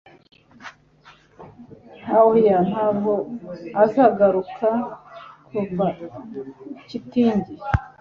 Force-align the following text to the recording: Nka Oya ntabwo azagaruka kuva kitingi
Nka 2.03 2.19
Oya 2.29 2.57
ntabwo 2.69 3.11
azagaruka 3.83 4.69
kuva 5.47 5.85
kitingi 6.87 7.53